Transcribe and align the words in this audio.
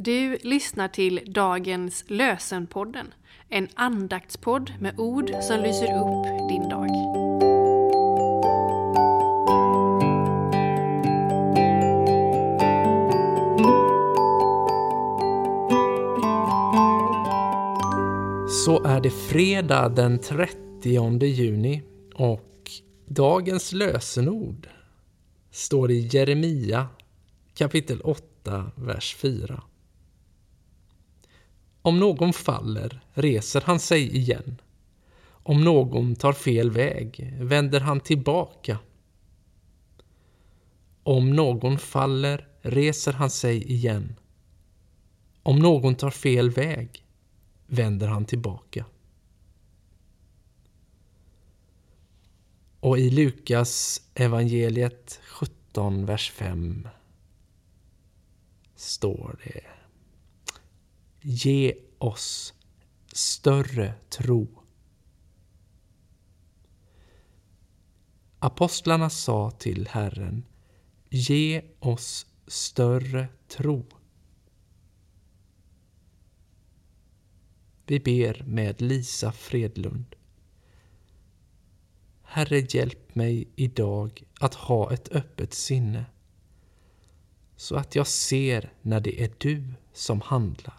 Du 0.00 0.38
lyssnar 0.42 0.88
till 0.88 1.20
dagens 1.26 2.04
Lösenpodden, 2.08 3.14
en 3.48 3.68
andaktspodd 3.74 4.72
med 4.80 5.00
ord 5.00 5.30
som 5.42 5.60
lyser 5.60 5.84
upp 5.84 6.48
din 6.48 6.68
dag. 6.68 6.88
Så 18.50 18.84
är 18.84 19.00
det 19.00 19.10
fredag 19.10 19.88
den 19.88 20.18
30 20.18 21.24
juni 21.26 21.82
och 22.14 22.70
dagens 23.06 23.72
lösenord 23.72 24.68
står 25.50 25.90
i 25.90 26.08
Jeremia 26.12 26.88
kapitel 27.54 28.00
8, 28.00 28.70
vers 28.76 29.16
4. 29.16 29.62
Om 31.82 32.00
någon 32.00 32.32
faller 32.32 33.00
reser 33.12 33.60
han 33.60 33.80
sig 33.80 34.16
igen. 34.16 34.60
Om 35.48 35.64
någon 35.64 36.16
tar 36.16 36.32
fel 36.32 36.70
väg 36.70 37.34
vänder 37.40 37.80
han 37.80 38.00
tillbaka. 38.00 38.78
Om 41.02 41.30
någon 41.30 41.78
faller 41.78 42.48
reser 42.62 43.12
han 43.12 43.30
sig 43.30 43.72
igen. 43.72 44.16
Om 45.42 45.58
någon 45.58 45.94
tar 45.94 46.10
fel 46.10 46.50
väg 46.50 47.04
vänder 47.66 48.08
han 48.08 48.24
tillbaka. 48.24 48.84
Och 52.80 52.98
i 52.98 53.10
Lukas 53.10 54.02
evangeliet 54.14 55.20
17, 55.28 56.06
vers 56.06 56.30
5 56.30 56.88
står 58.74 59.38
det 59.44 59.77
Ge 61.30 61.74
oss 61.98 62.54
större 63.12 63.94
tro. 64.08 64.48
Apostlarna 68.38 69.10
sa 69.10 69.50
till 69.50 69.88
Herren 69.88 70.44
Ge 71.08 71.62
oss 71.78 72.26
större 72.46 73.28
tro. 73.48 73.86
Vi 77.86 78.00
ber 78.00 78.42
med 78.42 78.80
Lisa 78.80 79.32
Fredlund. 79.32 80.16
Herre, 82.22 82.58
hjälp 82.58 83.14
mig 83.14 83.48
idag 83.56 84.22
att 84.40 84.54
ha 84.54 84.92
ett 84.92 85.08
öppet 85.12 85.54
sinne 85.54 86.04
så 87.56 87.76
att 87.76 87.94
jag 87.94 88.06
ser 88.06 88.72
när 88.82 89.00
det 89.00 89.22
är 89.22 89.32
du 89.38 89.64
som 89.92 90.20
handlar. 90.20 90.77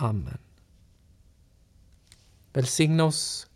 Amen. 0.00 0.38
Välsigna 2.52 3.04
oss 3.04 3.46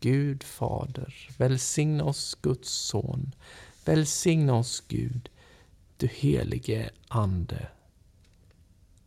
Gud 0.00 0.42
Fader, 0.42 1.14
välsigna 1.38 2.04
oss 2.04 2.34
Guds 2.42 2.70
Son, 2.70 3.34
välsigna 3.84 4.54
oss 4.54 4.84
Gud, 4.88 5.28
du 5.96 6.06
helige 6.06 6.90
Ande. 7.08 7.68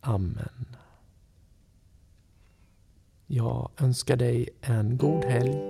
Amen. 0.00 0.76
Jag 3.26 3.70
önskar 3.76 4.16
dig 4.16 4.48
en 4.60 4.96
god 4.98 5.24
helg 5.24 5.69